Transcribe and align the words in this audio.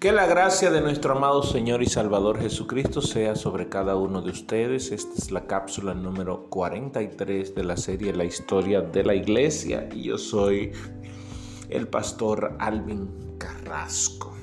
Que 0.00 0.12
la 0.12 0.26
gracia 0.28 0.70
de 0.70 0.80
nuestro 0.80 1.16
amado 1.16 1.42
Señor 1.42 1.82
y 1.82 1.86
Salvador 1.86 2.38
Jesucristo 2.38 3.02
sea 3.02 3.34
sobre 3.34 3.68
cada 3.68 3.96
uno 3.96 4.22
de 4.22 4.30
ustedes. 4.30 4.92
Esta 4.92 5.12
es 5.18 5.32
la 5.32 5.48
cápsula 5.48 5.92
número 5.92 6.44
43 6.50 7.52
de 7.52 7.64
la 7.64 7.76
serie 7.76 8.14
La 8.14 8.24
historia 8.24 8.80
de 8.80 9.02
la 9.02 9.16
iglesia 9.16 9.88
y 9.92 10.04
yo 10.04 10.16
soy 10.16 10.70
el 11.68 11.88
pastor 11.88 12.54
Alvin 12.60 13.36
Carrasco. 13.38 14.36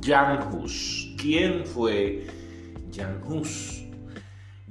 Jan 0.00 0.54
Hus. 0.54 1.16
¿Quién 1.20 1.66
fue 1.66 2.28
Jan 2.94 3.20
Hus? 3.28 3.86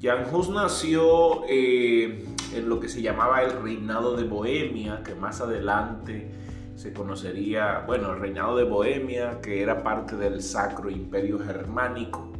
Jan 0.01 0.33
Hus 0.33 0.47
nació 0.47 1.43
eh, 1.49 2.23
en 2.53 2.69
lo 2.69 2.79
que 2.79 2.87
se 2.87 3.01
llamaba 3.01 3.43
el 3.43 3.61
reinado 3.61 4.15
de 4.15 4.23
Bohemia, 4.23 5.03
que 5.03 5.13
más 5.13 5.41
adelante 5.41 6.44
se 6.75 6.91
conocería, 6.93 7.83
bueno, 7.87 8.13
el 8.13 8.19
reinado 8.19 8.57
de 8.57 8.63
Bohemia, 8.65 9.39
que 9.41 9.61
era 9.61 9.81
parte 9.81 10.15
del 10.15 10.41
Sacro 10.41 10.89
Imperio 10.89 11.39
Germánico. 11.39 12.31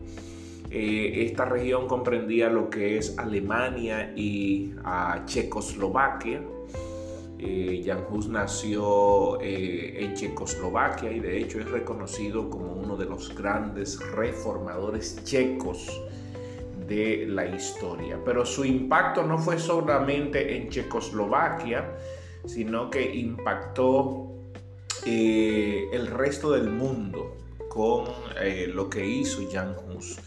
Eh, 0.70 1.26
esta 1.26 1.46
región 1.46 1.88
comprendía 1.88 2.50
lo 2.50 2.70
que 2.70 2.98
es 2.98 3.18
Alemania 3.18 4.12
y 4.16 4.74
Checoslovaquia. 5.26 6.42
Eh, 7.38 7.84
Jan 7.86 8.06
Hus 8.10 8.28
nació 8.28 9.40
eh, 9.42 10.04
en 10.04 10.14
Checoslovaquia 10.16 11.12
y 11.12 11.20
de 11.20 11.38
hecho 11.38 11.60
es 11.60 11.70
reconocido 11.70 12.50
como 12.50 12.74
uno 12.74 12.96
de 12.96 13.06
los 13.06 13.36
grandes 13.36 14.00
reformadores 14.14 15.24
checos 15.24 16.02
de 16.88 17.26
la 17.28 17.46
historia. 17.46 18.20
Pero 18.26 18.46
su 18.46 18.66
impacto 18.66 19.24
no 19.24 19.38
fue 19.38 19.60
solamente 19.60 20.58
en 20.58 20.70
Checoslovaquia, 20.70 21.90
sino 22.48 22.90
que 22.90 23.16
impactó 23.16 24.36
eh, 25.06 25.90
el 25.92 26.08
resto 26.08 26.52
del 26.52 26.70
mundo 26.70 27.38
con 27.70 28.06
eh, 28.42 28.68
lo 28.74 28.90
que 28.90 29.06
hizo 29.06 29.42
Jan 29.52 29.76
Hus. 29.88 30.18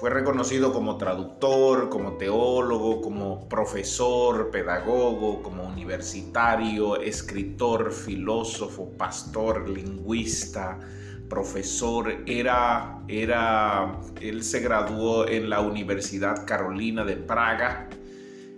Fue 0.00 0.10
reconocido 0.10 0.72
como 0.72 0.98
traductor, 0.98 1.88
como 1.88 2.14
teólogo, 2.14 3.00
como 3.00 3.48
profesor, 3.48 4.50
pedagogo, 4.50 5.40
como 5.40 5.62
universitario, 5.68 7.00
escritor, 7.00 7.92
filósofo, 7.92 8.90
pastor, 8.98 9.68
lingüista, 9.68 10.80
profesor. 11.28 12.12
Era, 12.26 13.04
era, 13.06 14.00
él 14.20 14.42
se 14.42 14.58
graduó 14.60 15.28
en 15.28 15.48
la 15.48 15.60
Universidad 15.60 16.44
Carolina 16.44 17.04
de 17.04 17.16
Praga, 17.16 17.88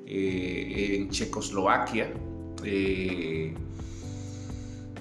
eh, 0.07 0.97
en 0.97 1.11
Checoslovaquia. 1.11 2.11
Eh, 2.69 3.55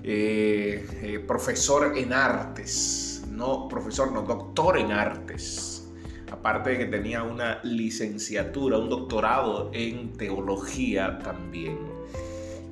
eh, 0.03 1.23
profesor 1.25 1.97
en 1.97 2.13
artes, 2.13 3.23
no 3.31 3.67
profesor, 3.67 4.11
no 4.11 4.21
doctor 4.21 4.77
en 4.77 4.91
artes. 4.91 5.89
Aparte 6.31 6.71
de 6.71 6.77
que 6.77 6.85
tenía 6.85 7.23
una 7.23 7.59
licenciatura, 7.63 8.77
un 8.77 8.89
doctorado 8.89 9.71
en 9.73 10.13
teología 10.13 11.17
también. 11.19 11.79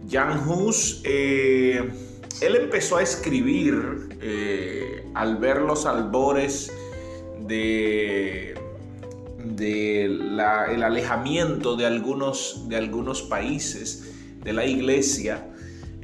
Jan 0.07 0.47
Hus, 0.47 1.01
eh, 1.05 1.91
él 2.41 2.55
empezó 2.55 2.97
a 2.97 3.01
escribir 3.01 4.09
al 5.15 5.37
ver 5.37 5.61
los 5.61 5.87
albores 5.87 6.71
de, 7.39 8.53
el 9.59 10.39
alejamiento 10.83 11.75
de 11.75 11.85
algunos, 11.87 12.65
de 12.69 12.75
algunos 12.75 13.23
países 13.23 14.12
de 14.43 14.53
la 14.53 14.65
iglesia 14.65 15.47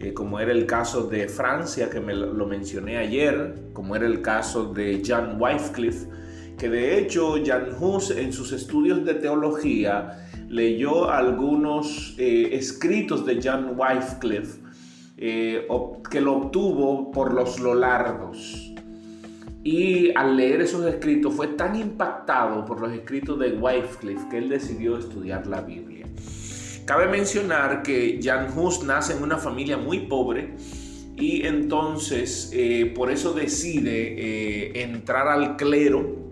eh, 0.02 0.14
como 0.14 0.40
era 0.40 0.54
el 0.54 0.66
caso 0.66 1.08
de 1.09 1.28
Francia, 1.28 1.90
que 1.90 2.00
me 2.00 2.16
lo 2.16 2.45
mencioné 2.45 2.95
ayer, 2.95 3.54
como 3.73 3.98
era 3.98 4.08
el 4.08 4.22
caso 4.22 4.72
de 4.73 5.02
Jan 5.06 5.36
Wycliffe, 5.38 6.08
que 6.58 6.70
de 6.70 6.98
hecho 6.98 7.36
Jan 7.45 7.67
Hus 7.77 8.11
en 8.11 8.32
sus 8.32 8.54
estudios 8.54 9.04
de 9.04 9.16
teología 9.16 10.26
leyó 10.48 11.11
algunos 11.11 12.16
eh, 12.17 12.48
escritos 12.54 13.26
de 13.26 13.42
Jan 13.42 13.77
Wycliffe 13.77 14.61
eh, 15.17 15.67
que 16.10 16.21
lo 16.21 16.38
obtuvo 16.38 17.11
por 17.11 17.33
los 17.33 17.60
Lolardos. 17.60 18.73
Y 19.66 20.14
al 20.16 20.38
leer 20.38 20.61
esos 20.61 20.86
escritos 20.86 21.33
fue 21.33 21.48
tan 21.48 21.76
impactado 21.76 22.64
por 22.64 22.80
los 22.80 22.94
escritos 22.94 23.38
de 23.38 23.52
Wycliffe 23.52 24.30
que 24.30 24.38
él 24.38 24.48
decidió 24.48 24.98
estudiar 24.98 25.45
la 25.45 25.60
Biblia. 25.60 25.98
Cabe 26.89 27.08
mencionar 27.08 27.83
que 27.83 28.20
Jan 28.20 28.48
Hus 28.58 28.83
nace 28.83 29.14
en 29.14 29.22
una 29.22 29.38
familia 29.38 29.77
muy 29.77 30.08
pobre 30.08 30.55
y 31.16 31.45
entonces 31.45 32.50
eh, 32.52 32.92
por 32.95 33.11
eso 33.11 33.33
decide 33.33 34.16
eh, 34.17 34.82
entrar 34.82 35.27
al 35.27 35.55
clero 35.55 36.32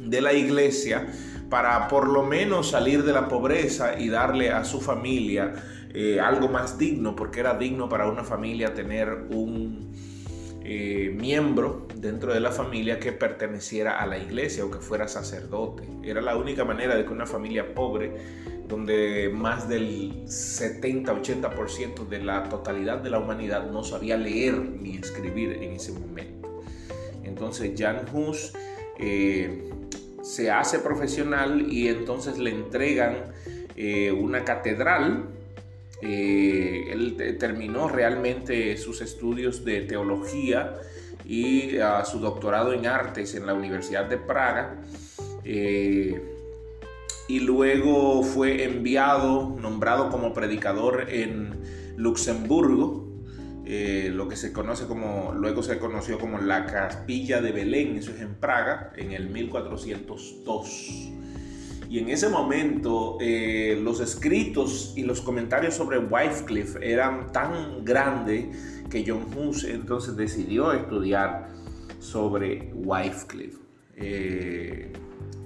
de 0.00 0.20
la 0.20 0.32
iglesia 0.32 1.06
para 1.48 1.86
por 1.86 2.08
lo 2.08 2.24
menos 2.24 2.70
salir 2.70 3.04
de 3.04 3.12
la 3.12 3.28
pobreza 3.28 3.96
y 3.96 4.08
darle 4.08 4.50
a 4.50 4.64
su 4.64 4.80
familia 4.80 5.54
eh, 5.94 6.18
algo 6.18 6.48
más 6.48 6.78
digno, 6.78 7.14
porque 7.14 7.38
era 7.38 7.54
digno 7.54 7.88
para 7.88 8.08
una 8.08 8.24
familia 8.24 8.74
tener 8.74 9.28
un 9.30 9.92
miembro 11.14 11.86
dentro 11.96 12.32
de 12.32 12.40
la 12.40 12.50
familia 12.50 12.98
que 12.98 13.12
perteneciera 13.12 14.00
a 14.00 14.06
la 14.06 14.16
iglesia 14.16 14.64
o 14.64 14.70
que 14.70 14.78
fuera 14.78 15.06
sacerdote. 15.06 15.82
Era 16.02 16.20
la 16.20 16.36
única 16.36 16.64
manera 16.64 16.96
de 16.96 17.04
que 17.04 17.12
una 17.12 17.26
familia 17.26 17.74
pobre 17.74 18.12
donde 18.72 19.30
más 19.30 19.68
del 19.68 20.24
70-80% 20.24 22.08
de 22.08 22.24
la 22.24 22.48
totalidad 22.48 22.98
de 23.00 23.10
la 23.10 23.18
humanidad 23.18 23.70
no 23.70 23.84
sabía 23.84 24.16
leer 24.16 24.54
ni 24.54 24.96
escribir 24.96 25.58
en 25.60 25.74
ese 25.74 25.92
momento. 25.92 26.62
Entonces 27.22 27.72
Jan 27.78 28.06
Hus 28.14 28.54
eh, 28.98 29.68
se 30.22 30.50
hace 30.50 30.78
profesional 30.78 31.70
y 31.70 31.88
entonces 31.88 32.38
le 32.38 32.48
entregan 32.48 33.34
eh, 33.76 34.10
una 34.10 34.42
catedral. 34.42 35.26
Eh, 36.00 36.88
él 36.92 37.36
terminó 37.38 37.90
realmente 37.90 38.78
sus 38.78 39.02
estudios 39.02 39.66
de 39.66 39.82
teología 39.82 40.78
y 41.26 41.76
ah, 41.76 42.06
su 42.06 42.20
doctorado 42.20 42.72
en 42.72 42.86
artes 42.86 43.34
en 43.34 43.44
la 43.44 43.52
Universidad 43.52 44.06
de 44.06 44.16
Praga 44.16 44.78
y 47.32 47.40
luego 47.40 48.22
fue 48.22 48.64
enviado, 48.64 49.56
nombrado 49.58 50.10
como 50.10 50.34
predicador 50.34 51.06
en 51.08 51.62
Luxemburgo, 51.96 53.08
eh, 53.64 54.10
lo 54.12 54.28
que 54.28 54.36
se 54.36 54.52
conoce 54.52 54.84
como, 54.84 55.32
luego 55.32 55.62
se 55.62 55.78
conoció 55.78 56.18
como 56.18 56.36
la 56.36 56.66
Capilla 56.66 57.40
de 57.40 57.52
Belén, 57.52 57.96
eso 57.96 58.10
es 58.10 58.20
en 58.20 58.34
Praga, 58.34 58.92
en 58.98 59.12
el 59.12 59.30
1402. 59.30 61.10
Y 61.88 62.00
en 62.00 62.10
ese 62.10 62.28
momento 62.28 63.16
eh, 63.18 63.80
los 63.82 64.00
escritos 64.00 64.92
y 64.94 65.04
los 65.04 65.22
comentarios 65.22 65.72
sobre 65.72 66.00
Wycliffe 66.00 66.78
eran 66.82 67.32
tan 67.32 67.82
grandes 67.82 68.84
que 68.90 69.06
John 69.08 69.26
Hus 69.34 69.64
entonces 69.64 70.16
decidió 70.16 70.70
estudiar 70.74 71.48
sobre 71.98 72.70
Wycliffe. 72.74 73.56
Eh, 73.96 74.92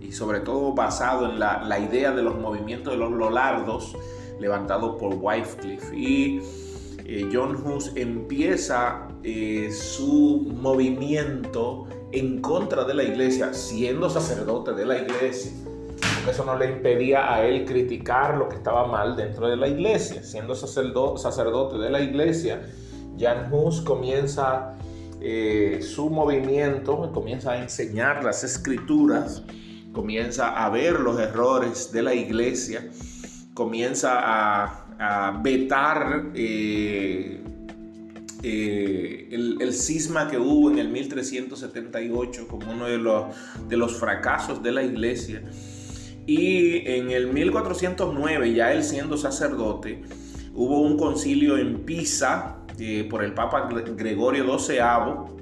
y 0.01 0.13
sobre 0.13 0.41
todo 0.41 0.73
basado 0.73 1.31
en 1.31 1.39
la, 1.39 1.79
idea 1.79 2.13
de 2.13 2.23
los 2.23 2.39
movimientos 2.39 2.93
de 2.93 2.99
los 2.99 3.13
Lolardos 3.13 3.97
levantados 4.39 4.97
por 4.99 5.15
Wycliffe. 5.15 5.97
Y 5.97 6.41
eh, 7.05 7.29
John 7.33 7.57
Hus 7.65 7.93
empieza 7.95 9.09
eh, 9.23 9.71
su 9.73 10.53
movimiento 10.55 11.87
en 12.13 12.41
contra 12.41 12.85
de 12.85 12.95
la 12.95 13.03
iglesia, 13.03 13.53
siendo 13.53 14.09
sacerdote 14.09 14.73
de 14.73 14.87
la 14.87 14.99
iglesia. 14.99 15.53
Porque 16.15 16.31
eso 16.31 16.45
no 16.45 16.57
le 16.57 16.71
impedía 16.71 17.33
a 17.33 17.45
él 17.47 17.65
criticar 17.65 18.37
lo 18.37 18.49
que 18.49 18.57
estaba 18.57 18.87
mal 18.87 19.17
dentro 19.17 19.49
de 19.49 19.57
la 19.57 19.69
iglesia. 19.69 20.23
Siendo 20.23 20.55
sacerdote 20.55 21.79
de 21.79 21.91
la 21.91 22.01
iglesia, 22.01 22.63
Jan 23.19 23.53
Hus 23.53 23.81
comienza 23.81 24.77
eh, 25.21 25.81
su 25.83 26.11
movimiento, 26.11 27.11
comienza 27.13 27.53
a 27.53 27.63
enseñar 27.63 28.23
las 28.23 28.45
escrituras 28.45 29.43
comienza 29.97 30.63
a 30.63 30.69
ver 30.69 31.01
los 31.01 31.19
errores 31.19 31.91
de 31.91 32.03
la 32.03 32.15
iglesia, 32.15 32.87
comienza 33.55 34.19
a, 34.19 34.83
vetar 35.43 36.33
eh, 36.35 37.41
eh, 38.43 39.29
el, 39.31 39.73
cisma 39.73 40.29
que 40.29 40.39
hubo 40.39 40.71
en 40.71 40.79
el 40.79 40.89
1378 40.89 42.47
como 42.47 42.73
uno 42.73 42.87
de 42.87 42.99
los, 42.99 43.25
de 43.69 43.77
los 43.79 43.97
fracasos 43.97 44.63
de 44.63 44.73
la 44.73 44.83
iglesia. 44.83 45.43
Y 46.27 46.87
en 46.89 47.11
el 47.11 47.33
1409, 47.33 48.53
ya 48.53 48.73
él 48.73 48.85
siendo 48.85 49.17
sacerdote, 49.17 50.03
hubo 50.55 50.83
un 50.83 50.99
concilio 50.99 51.57
en 51.57 51.87
Pisa 51.87 52.59
eh, 52.79 53.07
por 53.09 53.25
el 53.25 53.33
Papa 53.33 53.71
Gregorio 53.97 54.59
XII 54.59 55.37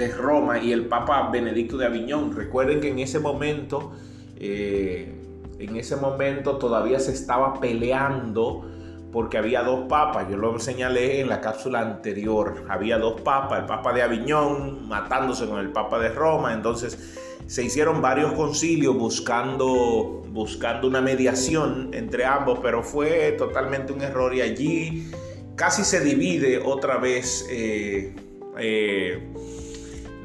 de 0.00 0.08
Roma 0.08 0.58
y 0.58 0.72
el 0.72 0.86
Papa 0.86 1.30
Benedicto 1.30 1.76
de 1.76 1.86
Aviñón. 1.86 2.34
Recuerden 2.34 2.80
que 2.80 2.88
en 2.88 2.98
ese 2.98 3.20
momento, 3.20 3.92
eh, 4.36 5.14
en 5.58 5.76
ese 5.76 5.96
momento 5.96 6.56
todavía 6.56 6.98
se 6.98 7.12
estaba 7.12 7.60
peleando 7.60 8.66
porque 9.12 9.38
había 9.38 9.62
dos 9.62 9.88
papas, 9.88 10.28
yo 10.30 10.36
lo 10.36 10.58
señalé 10.60 11.20
en 11.20 11.28
la 11.28 11.40
cápsula 11.40 11.80
anterior, 11.80 12.64
había 12.68 12.96
dos 12.96 13.20
papas, 13.22 13.60
el 13.60 13.66
papa 13.66 13.92
de 13.92 14.02
Aviñón 14.02 14.88
matándose 14.88 15.46
con 15.46 15.58
el 15.58 15.70
papa 15.70 15.98
de 15.98 16.10
Roma, 16.10 16.54
entonces 16.54 17.18
se 17.46 17.64
hicieron 17.64 18.00
varios 18.00 18.32
concilios 18.34 18.96
buscando, 18.96 20.22
buscando 20.28 20.86
una 20.86 21.00
mediación 21.00 21.90
entre 21.92 22.24
ambos, 22.24 22.60
pero 22.62 22.84
fue 22.84 23.32
totalmente 23.32 23.92
un 23.92 24.00
error 24.00 24.32
y 24.32 24.42
allí 24.42 25.10
casi 25.56 25.82
se 25.82 26.00
divide 26.04 26.62
otra 26.64 26.98
vez 26.98 27.48
eh, 27.50 28.14
eh, 28.58 29.32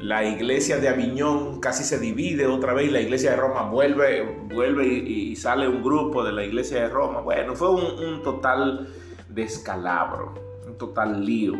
la 0.00 0.24
iglesia 0.24 0.78
de 0.78 0.88
Aviñón, 0.88 1.60
casi 1.60 1.82
se 1.82 1.98
divide 1.98 2.46
otra 2.46 2.74
vez 2.74 2.92
la 2.92 3.00
iglesia 3.00 3.30
de 3.30 3.36
Roma 3.36 3.70
vuelve, 3.70 4.38
vuelve 4.52 4.86
y, 4.86 5.34
sale 5.36 5.66
un 5.68 5.82
grupo 5.82 6.22
de 6.22 6.32
la 6.32 6.44
iglesia 6.44 6.82
de 6.82 6.88
Roma. 6.88 7.20
Bueno, 7.20 7.54
fue 7.54 7.70
un, 7.70 8.22
total 8.22 8.88
descalabro, 9.28 10.34
un 10.66 10.76
total 10.76 11.24
lío. 11.24 11.54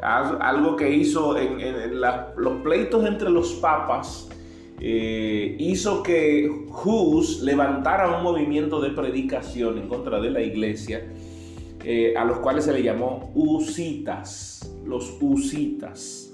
Algo 0.00 0.76
que 0.76 0.90
hizo 0.90 1.36
en, 1.36 2.00
los 2.00 2.62
pleitos 2.62 3.04
entre 3.04 3.30
los 3.30 3.54
papas. 3.54 4.28
Eh, 4.80 5.56
hizo 5.58 6.04
que 6.04 6.48
Hus 6.84 7.42
levantara 7.42 8.16
un 8.16 8.22
movimiento 8.22 8.80
de 8.80 8.90
predicación 8.90 9.76
en 9.76 9.88
contra 9.88 10.20
de 10.20 10.30
la 10.30 10.40
iglesia 10.40 11.02
eh, 11.84 12.14
a 12.16 12.24
los 12.24 12.38
cuales 12.38 12.64
se 12.64 12.72
le 12.72 12.82
llamó 12.82 13.32
usitas, 13.34 14.72
los 14.84 15.16
usitas. 15.20 16.32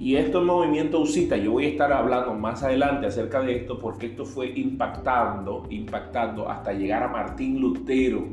Y 0.00 0.16
estos 0.16 0.42
movimientos 0.42 1.10
usitas, 1.10 1.38
yo 1.42 1.52
voy 1.52 1.66
a 1.66 1.68
estar 1.68 1.92
hablando 1.92 2.32
más 2.32 2.62
adelante 2.62 3.06
acerca 3.06 3.42
de 3.42 3.54
esto 3.54 3.78
porque 3.78 4.06
esto 4.06 4.24
fue 4.24 4.50
impactando, 4.56 5.66
impactando 5.68 6.48
hasta 6.48 6.72
llegar 6.72 7.02
a 7.02 7.08
Martín 7.08 7.60
Lutero. 7.60 8.26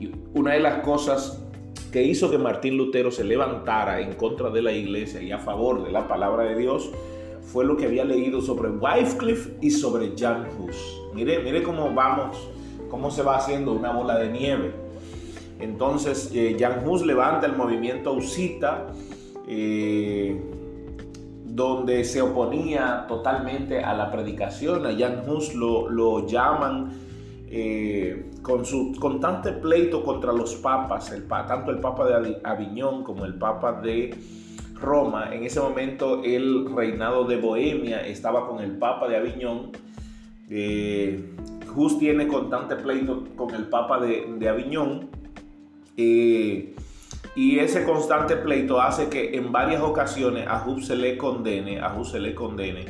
Y 0.00 0.10
una 0.34 0.54
de 0.54 0.58
las 0.58 0.82
cosas 0.82 1.40
que 1.92 2.02
hizo 2.02 2.28
que 2.28 2.38
Martín 2.38 2.76
Lutero 2.76 3.12
se 3.12 3.22
levantara 3.22 4.00
en 4.00 4.14
contra 4.14 4.50
de 4.50 4.62
la 4.62 4.72
iglesia 4.72 5.22
y 5.22 5.30
a 5.30 5.38
favor 5.38 5.84
de 5.84 5.92
la 5.92 6.08
palabra 6.08 6.42
de 6.42 6.56
Dios 6.56 6.90
fue 7.42 7.64
lo 7.64 7.76
que 7.76 7.84
había 7.84 8.04
leído 8.04 8.42
sobre 8.42 8.68
Wycliffe 8.70 9.56
y 9.60 9.70
sobre 9.70 10.14
Jan 10.18 10.48
Hus. 10.58 11.00
Mire, 11.14 11.38
mire 11.38 11.62
cómo 11.62 11.94
vamos, 11.94 12.36
cómo 12.90 13.12
se 13.12 13.22
va 13.22 13.36
haciendo 13.36 13.70
una 13.74 13.92
bola 13.92 14.18
de 14.18 14.28
nieve. 14.28 14.72
Entonces, 15.60 16.32
eh, 16.34 16.56
Jan 16.58 16.84
Hus 16.84 17.06
levanta 17.06 17.46
el 17.46 17.54
movimiento 17.54 18.12
Usita, 18.12 18.88
eh, 19.46 20.36
donde 21.54 22.02
se 22.04 22.20
oponía 22.20 23.04
totalmente 23.06 23.78
a 23.78 23.94
la 23.94 24.10
predicación. 24.10 24.84
A 24.86 24.92
Jan 24.92 25.22
Hus 25.28 25.54
lo, 25.54 26.26
llaman 26.26 26.90
eh, 27.48 28.28
con 28.42 28.64
su 28.64 28.92
constante 28.98 29.52
pleito 29.52 30.02
contra 30.02 30.32
los 30.32 30.56
papas, 30.56 31.12
el, 31.12 31.28
tanto 31.28 31.70
el 31.70 31.78
papa 31.78 32.06
de 32.06 32.40
Aviñón 32.42 33.04
como 33.04 33.24
el 33.24 33.34
papa 33.34 33.80
de 33.80 34.16
Roma. 34.80 35.32
En 35.32 35.44
ese 35.44 35.60
momento 35.60 36.24
el 36.24 36.74
reinado 36.74 37.24
de 37.24 37.36
Bohemia 37.36 38.04
estaba 38.04 38.48
con 38.48 38.60
el 38.60 38.72
papa 38.72 39.06
de 39.06 39.16
Aviñón. 39.16 39.70
Hus 41.76 41.98
tiene 42.00 42.26
constante 42.26 42.74
pleito 42.76 43.28
con 43.36 43.54
el 43.54 43.68
papa 43.68 44.00
de, 44.00 44.26
de 44.38 44.48
Aviñón 44.48 45.08
y 47.36 47.58
ese 47.58 47.84
constante 47.84 48.36
pleito 48.36 48.80
hace 48.80 49.08
que 49.08 49.36
en 49.36 49.50
varias 49.50 49.82
ocasiones 49.82 50.46
a 50.46 50.64
Hub 50.66 50.80
se 50.82 50.94
le 50.94 51.16
condene, 51.16 51.80
a 51.80 51.94
Hub 51.94 52.06
se 52.06 52.20
le 52.20 52.34
condene 52.34 52.84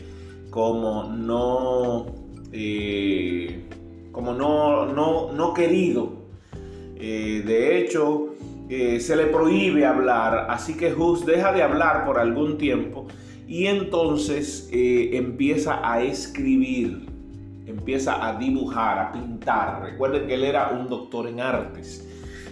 como 0.50 1.04
no, 1.04 2.06
eh, 2.52 3.64
como 4.12 4.34
no, 4.34 4.86
no, 4.86 5.32
no 5.32 5.54
querido. 5.54 6.12
Eh, 6.96 7.42
de 7.44 7.78
hecho, 7.78 8.34
eh, 8.68 9.00
se 9.00 9.16
le 9.16 9.26
prohíbe 9.26 9.84
hablar, 9.86 10.46
así 10.50 10.76
que 10.76 10.94
Hus 10.94 11.24
deja 11.24 11.52
de 11.52 11.62
hablar 11.62 12.04
por 12.04 12.18
algún 12.18 12.58
tiempo 12.58 13.06
y 13.48 13.66
entonces 13.66 14.68
empieza 14.72 15.80
a 15.82 16.02
escribir, 16.02 17.06
empieza 17.66 18.26
a 18.26 18.38
dibujar, 18.38 18.98
a 18.98 19.12
pintar. 19.12 19.82
Recuerden 19.82 20.26
que 20.26 20.34
él 20.34 20.44
era 20.44 20.68
un 20.68 20.88
doctor 20.88 21.28
en 21.28 21.40
artes 21.40 22.08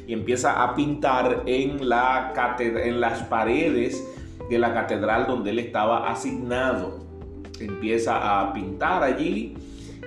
y 0.07 0.13
empieza 0.13 0.63
a 0.63 0.75
pintar 0.75 1.43
en, 1.47 1.89
la 1.89 2.33
en 2.59 3.01
las 3.01 3.23
paredes 3.25 4.03
de 4.49 4.59
la 4.59 4.75
catedral 4.75 5.27
donde 5.27 5.51
él 5.51 5.59
estaba 5.59 6.11
asignado. 6.11 7.01
Empieza 7.61 8.41
a 8.41 8.53
pintar 8.53 9.03
allí, 9.03 9.55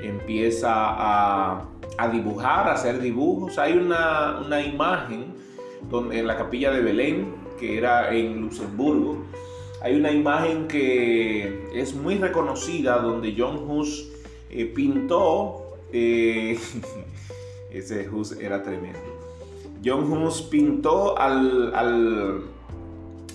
empieza 0.01 0.71
a, 0.74 1.68
dibujar, 2.12 2.68
a 2.68 2.74
hacer 2.74 3.01
dibujos. 3.01 3.57
Hay 3.57 3.74
una, 3.74 4.62
imagen 4.62 5.33
donde, 5.89 6.19
en 6.19 6.27
la 6.27 6.38
capilla 6.38 6.71
de 6.71 6.81
Belén, 6.81 7.33
que 7.59 7.77
era 7.77 8.13
en 8.13 8.42
Luxemburgo. 8.42 9.24
Hay 9.81 9.95
una 9.95 10.12
imagen 10.12 10.68
que 10.68 11.69
es 11.74 11.95
muy 11.95 12.15
reconocida 12.15 12.97
donde 12.97 13.33
John 13.38 13.69
Hus 13.69 14.09
eh, 14.50 14.65
pintó. 14.65 15.77
Eh, 15.94 16.59
ese 17.71 18.09
Hus 18.09 18.33
era 18.33 18.62
tremendo 18.63 19.14
John 19.85 20.11
Hus 20.11 20.41
pintó 20.41 21.17
al, 21.17 22.41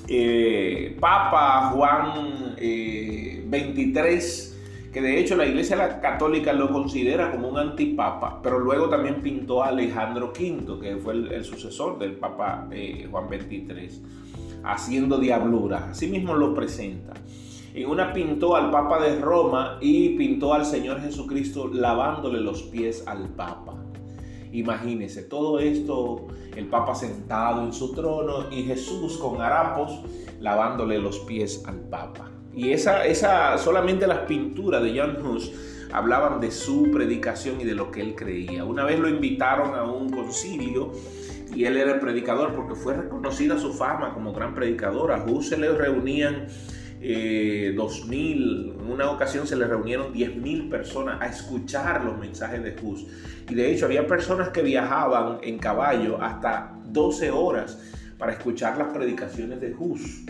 eh, 0.08 0.96
Papa 0.98 1.70
Juan 1.72 2.56
XXIII, 2.56 2.58
eh, 2.58 4.50
que 4.92 5.00
de 5.00 5.20
hecho 5.20 5.36
la 5.36 5.46
Iglesia 5.46 6.00
Católica 6.00 6.52
lo 6.52 6.72
considera 6.72 7.30
como 7.30 7.48
un 7.48 7.58
antipapa, 7.58 8.42
pero 8.42 8.58
luego 8.58 8.88
también 8.88 9.22
pintó 9.22 9.62
a 9.62 9.68
Alejandro 9.68 10.32
V, 10.36 10.80
que 10.80 10.96
fue 10.96 11.14
el, 11.14 11.44
sucesor 11.44 12.00
del 12.00 12.14
Papa 12.14 12.66
eh, 12.72 13.06
Juan 13.08 13.28
XXIII, 13.28 14.02
haciendo 14.64 15.18
diablura. 15.18 15.90
Así 15.92 16.08
mismo 16.08 16.34
lo 16.34 16.52
presenta. 16.52 17.14
En 17.72 17.88
una 17.88 18.12
pintó 18.12 18.56
al 18.56 18.72
Papa 18.72 19.00
de 19.00 19.20
Roma 19.20 19.78
y 19.80 20.16
pintó 20.16 20.52
al 20.52 20.66
Señor 20.66 21.00
Jesucristo 21.00 21.68
lavándole 21.72 22.40
los 22.40 22.64
pies 22.64 23.04
al 23.06 23.28
Papa. 23.28 23.76
Imagínense 24.52 25.22
todo 25.22 25.58
esto, 25.58 26.26
el 26.56 26.66
Papa 26.68 26.94
sentado 26.94 27.64
en 27.64 27.72
su 27.72 27.92
trono 27.92 28.50
y 28.50 28.64
Jesús 28.64 29.16
con 29.18 29.40
harapos 29.40 30.00
lavándole 30.40 30.98
los 30.98 31.20
pies 31.20 31.62
al 31.66 31.80
Papa. 31.80 32.30
Y 32.52 32.72
esa, 32.72 33.06
esa 33.06 33.56
solamente 33.58 34.06
las 34.06 34.20
pinturas 34.20 34.82
de 34.82 34.98
John 34.98 35.24
Hus 35.24 35.52
hablaban 35.92 36.40
de 36.40 36.50
su 36.50 36.90
predicación 36.90 37.60
y 37.60 37.64
de 37.64 37.74
lo 37.74 37.90
que 37.90 38.00
él 38.00 38.14
creía. 38.14 38.64
Una 38.64 38.84
vez 38.84 38.98
lo 38.98 39.08
invitaron 39.08 39.74
a 39.74 39.84
un 39.84 40.10
concilio 40.10 40.92
y 41.54 41.64
él 41.64 41.76
era 41.76 41.94
el 41.94 42.00
predicador 42.00 42.54
porque 42.54 42.74
fue 42.74 42.94
reconocida 42.94 43.58
su 43.58 43.72
fama 43.72 44.14
como 44.14 44.32
gran 44.32 44.54
predicador. 44.54 45.12
A 45.12 45.24
Hus 45.24 45.48
se 45.48 45.58
le 45.58 45.70
reunían 45.72 46.46
eh, 47.02 47.72
2000, 47.74 48.74
en 48.78 48.90
una 48.90 49.10
ocasión 49.10 49.46
se 49.46 49.56
le 49.56 49.66
reunieron 49.66 50.12
10.000 50.12 50.68
personas 50.68 51.20
a 51.20 51.26
escuchar 51.26 52.04
los 52.04 52.18
mensajes 52.18 52.62
de 52.62 52.76
Hus. 52.82 53.06
Y 53.48 53.54
de 53.54 53.72
hecho 53.72 53.86
había 53.86 54.06
personas 54.06 54.50
que 54.50 54.62
viajaban 54.62 55.38
en 55.42 55.58
caballo 55.58 56.20
hasta 56.22 56.76
12 56.86 57.30
horas 57.30 57.78
para 58.18 58.32
escuchar 58.32 58.76
las 58.76 58.92
predicaciones 58.92 59.60
de 59.60 59.74
Hus. 59.78 60.26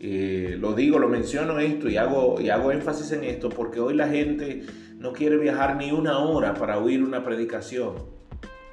Eh, 0.00 0.56
lo 0.58 0.74
digo, 0.74 0.98
lo 0.98 1.08
menciono 1.08 1.58
esto 1.58 1.88
y 1.88 1.96
hago, 1.96 2.40
y 2.40 2.50
hago 2.50 2.72
énfasis 2.72 3.12
en 3.12 3.24
esto 3.24 3.48
porque 3.48 3.80
hoy 3.80 3.94
la 3.94 4.08
gente 4.08 4.64
no 4.98 5.12
quiere 5.12 5.36
viajar 5.38 5.76
ni 5.76 5.92
una 5.92 6.18
hora 6.18 6.54
para 6.54 6.78
oír 6.78 7.02
una 7.02 7.24
predicación. 7.24 7.94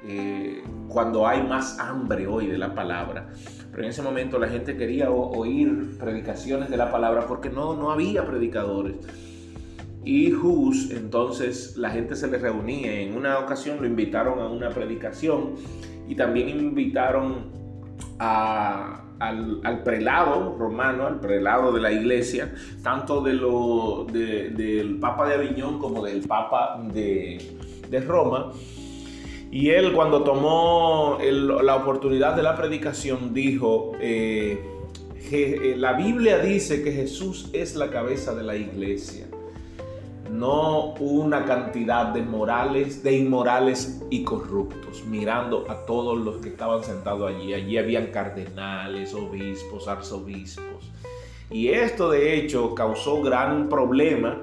Eh, 0.08 0.62
cuando 0.88 1.26
hay 1.26 1.42
más 1.42 1.78
hambre 1.80 2.26
hoy 2.26 2.46
de 2.46 2.58
la 2.58 2.74
palabra. 2.74 3.28
Pero 3.70 3.82
en 3.82 3.90
ese 3.90 4.02
momento 4.02 4.38
la 4.38 4.48
gente 4.48 4.76
quería 4.76 5.10
oír 5.10 5.98
predicaciones 5.98 6.70
de 6.70 6.76
la 6.76 6.90
palabra 6.90 7.26
porque 7.26 7.50
no, 7.50 7.74
no 7.74 7.90
había 7.90 8.24
predicadores. 8.24 8.96
Y 10.04 10.32
Hus, 10.32 10.92
entonces 10.92 11.76
la 11.76 11.90
gente 11.90 12.14
se 12.14 12.28
le 12.28 12.38
reunía. 12.38 13.00
En 13.00 13.16
una 13.16 13.40
ocasión 13.40 13.78
lo 13.80 13.86
invitaron 13.86 14.38
a 14.38 14.48
una 14.48 14.70
predicación 14.70 15.54
y 16.08 16.14
también 16.14 16.48
invitaron 16.48 17.50
al, 18.18 19.82
prelado 19.84 20.56
romano, 20.56 21.08
al 21.08 21.18
prelado 21.18 21.72
de 21.72 21.80
la 21.80 21.90
iglesia, 21.90 22.54
tanto 22.84 23.20
de 23.20 23.34
lo, 23.34 24.06
del 24.08 24.98
Papa 25.00 25.28
de 25.28 25.34
Aviñón 25.34 25.80
como 25.80 26.04
del 26.04 26.20
Papa 26.20 26.80
de, 26.92 27.58
de 27.90 28.00
Roma. 28.00 28.52
Y 29.50 29.70
él 29.70 29.92
cuando 29.92 30.22
tomó 30.22 31.18
la 31.20 31.76
oportunidad 31.76 32.34
de 32.34 32.42
la 32.42 32.56
predicación 32.56 33.32
dijo, 33.32 33.92
eh, 34.00 34.58
eh, 35.30 35.74
la 35.76 35.92
Biblia 35.94 36.38
dice 36.38 36.82
que 36.82 36.92
Jesús 36.92 37.50
es 37.52 37.74
la 37.76 37.90
cabeza 37.90 38.34
de 38.34 38.42
la 38.42 38.56
iglesia, 38.56 39.26
no 40.30 40.94
una 40.94 41.44
cantidad 41.44 42.06
de 42.06 42.22
morales, 42.22 43.02
de 43.02 43.16
inmorales 43.16 44.02
y 44.10 44.24
corruptos, 44.24 45.04
mirando 45.06 45.64
a 45.68 45.86
todos 45.86 46.18
los 46.18 46.38
que 46.38 46.48
estaban 46.50 46.82
sentados 46.82 47.32
allí. 47.32 47.54
Allí 47.54 47.78
habían 47.78 48.08
cardenales, 48.08 49.14
obispos, 49.14 49.88
arzobispos. 49.88 50.90
Y 51.50 51.68
esto 51.68 52.10
de 52.10 52.36
hecho 52.36 52.74
causó 52.74 53.22
gran 53.22 53.68
problema 53.68 54.40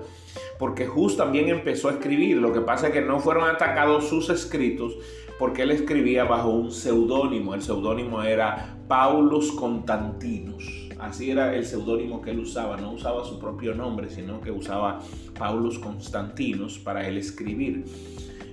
porque 0.59 0.87
Hus 0.89 1.17
también 1.17 1.49
empezó 1.49 1.89
a 1.89 1.93
escribir. 1.93 2.37
Lo 2.37 2.53
que 2.53 2.61
pasa 2.61 2.87
es 2.87 2.93
que 2.93 3.01
no 3.01 3.19
fueron 3.19 3.49
atacados 3.49 4.07
sus 4.07 4.29
escritos, 4.29 4.97
porque 5.39 5.63
él 5.63 5.71
escribía 5.71 6.23
bajo 6.23 6.49
un 6.49 6.71
seudónimo. 6.71 7.53
El 7.53 7.61
seudónimo 7.61 8.23
era 8.23 8.77
Paulus 8.87 9.51
Constantinus. 9.51 10.89
Así 10.99 11.31
era 11.31 11.55
el 11.55 11.65
seudónimo 11.65 12.21
que 12.21 12.31
él 12.31 12.39
usaba. 12.39 12.77
No 12.77 12.91
usaba 12.91 13.25
su 13.25 13.39
propio 13.39 13.73
nombre, 13.73 14.09
sino 14.09 14.39
que 14.39 14.51
usaba 14.51 14.99
Paulus 15.37 15.79
Constantinus 15.79 16.79
para 16.79 17.07
él 17.07 17.17
escribir. 17.17 17.83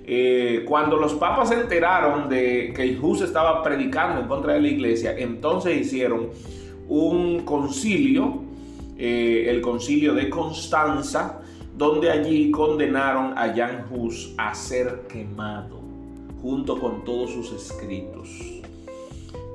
Eh, 0.03 0.65
cuando 0.67 0.97
los 0.97 1.13
papas 1.13 1.49
se 1.49 1.55
enteraron 1.55 2.27
de 2.27 2.73
que 2.75 2.99
Hus 2.99 3.21
estaba 3.21 3.61
predicando 3.63 4.19
en 4.19 4.27
contra 4.27 4.53
de 4.53 4.61
la 4.61 4.67
iglesia, 4.67 5.15
entonces 5.17 5.79
hicieron 5.79 6.29
un 6.89 7.45
concilio, 7.45 8.41
eh, 8.97 9.45
el 9.47 9.61
concilio 9.61 10.13
de 10.13 10.29
Constanza, 10.29 11.40
donde 11.81 12.11
allí 12.11 12.51
condenaron 12.51 13.35
a 13.35 13.51
Jan 13.55 13.87
Hus 13.89 14.35
a 14.37 14.53
ser 14.53 15.07
quemado 15.09 15.79
junto 16.39 16.79
con 16.79 17.03
todos 17.03 17.31
sus 17.31 17.51
escritos. 17.51 18.29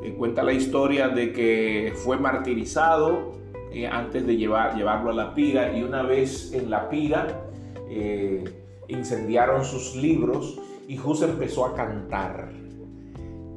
Eh, 0.03 0.13
cuenta 0.19 0.43
la 0.43 0.53
historia 0.53 1.09
de 1.09 1.33
que 1.33 1.93
fue 1.95 2.17
martirizado 2.17 3.35
eh, 3.71 3.87
antes 3.87 4.27
de 4.27 4.37
llevar, 4.37 4.77
llevarlo 4.77 5.11
a 5.11 5.15
la 5.15 5.35
pira 5.37 5.79
y 5.79 5.85
una 5.85 6.03
vez 6.03 6.53
en 6.53 6.69
la 6.69 6.89
pira 6.89 7.49
eh, 7.89 8.43
incendiaron 8.89 9.65
sus 9.65 9.95
libros 9.95 10.59
y 10.89 10.99
Hus 10.99 11.23
empezó 11.23 11.65
a 11.65 11.75
cantar. 11.77 12.51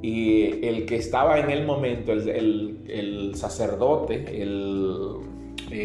Y 0.04 0.64
el 0.64 0.86
que 0.86 0.98
estaba 0.98 1.40
en 1.40 1.50
el 1.50 1.66
momento, 1.66 2.12
el, 2.12 3.32
sacerdote, 3.34 4.44
el 4.44 5.16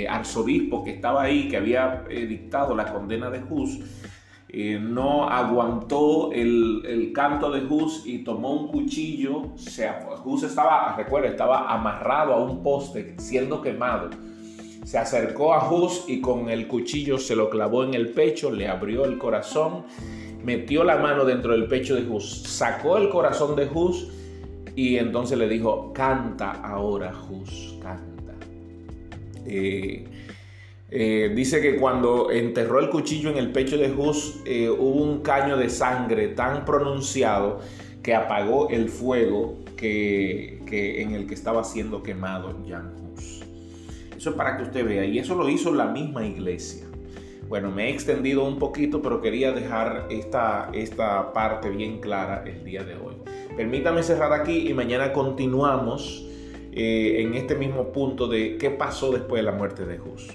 arzobispo 0.09 0.85
que 0.85 0.93
estaba 0.93 1.23
ahí, 1.23 1.49
que 1.49 1.57
había 1.57 2.05
dictado 2.09 2.75
la 2.75 2.93
condena 2.93 3.31
de 3.31 3.43
Hus, 3.49 3.81
eh, 4.57 4.79
no 4.81 5.29
aguantó 5.29 6.31
el, 6.31 7.11
canto 7.13 7.51
de 7.51 7.67
Hus 7.67 8.03
y 8.07 8.23
tomó 8.23 8.53
un 8.53 8.69
cuchillo. 8.69 9.57
Se, 9.57 9.91
estaba, 10.47 10.95
recuerda, 10.97 11.27
estaba 11.27 11.73
amarrado 11.75 12.35
a 12.35 12.45
un 12.45 12.63
poste 12.63 13.17
siendo 13.19 13.61
quemado. 13.61 14.11
Se 14.85 14.97
acercó 14.97 15.55
a 15.55 15.69
Hus 15.69 16.05
y 16.07 16.21
con 16.21 16.51
el 16.51 16.69
cuchillo 16.69 17.19
se 17.19 17.35
lo 17.35 17.51
clavó 17.51 17.83
en 17.83 17.95
el 17.95 18.11
pecho, 18.11 18.53
le 18.53 18.69
abrió 18.69 19.05
el 19.07 19.19
corazón, 19.19 19.87
metió 20.45 20.85
la 20.85 20.99
mano 20.99 21.25
dentro 21.25 21.51
del 21.51 21.67
pecho 21.67 21.97
de 21.97 22.09
Hus, 22.09 22.45
sacó 22.47 22.97
el 22.97 23.09
corazón 23.09 23.57
de 23.57 23.67
Hus 23.67 24.09
y 24.77 24.99
entonces 24.99 25.37
le 25.37 25.49
dijo, 25.49 25.93
canta 25.93 26.53
ahora 26.63 27.13
Hus, 27.29 27.77
canta. 27.83 28.14
Eh, 29.47 30.05
eh, 30.91 31.33
dice 31.35 31.61
que 31.61 31.77
cuando 31.77 32.31
enterró 32.31 32.79
el 32.79 32.89
cuchillo 32.89 33.31
en 33.31 33.37
el 33.37 33.51
pecho 33.51 33.77
de 33.77 33.91
Hus 33.91 34.41
eh, 34.45 34.69
hubo 34.69 35.03
un 35.03 35.23
caño 35.23 35.57
de 35.57 35.69
sangre 35.69 36.29
tan 36.29 36.65
pronunciado 36.65 37.61
que 38.03 38.15
apagó 38.15 38.69
el 38.69 38.89
fuego 38.89 39.57
que, 39.77 40.61
en 40.71 41.15
el 41.15 41.27
que 41.27 41.35
estaba 41.35 41.65
siendo 41.65 42.03
quemado 42.03 42.57
Jan 42.69 42.93
Hus. 43.13 43.43
Eso 44.17 44.31
es 44.31 44.37
para 44.37 44.57
que 44.57 44.65
usted 44.65 44.87
vea, 44.87 45.05
y 45.05 45.19
eso 45.19 45.35
lo 45.35 45.49
hizo 45.49 45.73
la 45.73 45.87
misma 45.87 46.25
iglesia. 46.27 46.87
Bueno, 47.49 47.71
me 47.71 47.89
he 47.89 47.91
extendido 47.91 48.45
un 48.45 48.59
poquito, 48.59 49.03
pero 49.03 49.21
quería 49.21 49.53
dejar 49.53 50.07
esta, 50.11 50.71
esta 50.73 51.33
parte 51.33 51.71
bien 51.71 52.01
clara 52.01 52.45
el 52.47 52.65
día 52.65 52.85
de 52.85 52.95
hoy. 52.95 53.17
Permítame 53.57 54.03
cerrar 54.03 54.33
aquí 54.33 54.69
y 54.69 54.75
mañana 54.75 55.13
continuamos 55.13 56.27
eh, 56.75 57.23
en 57.23 57.35
este 57.35 57.55
mismo 57.55 57.93
punto 57.93 58.27
de 58.27 58.57
qué 58.59 58.71
pasó 58.71 59.13
después 59.13 59.41
de 59.41 59.51
la 59.51 59.57
muerte 59.57 59.85
de 59.85 60.01
Hus. 60.01 60.29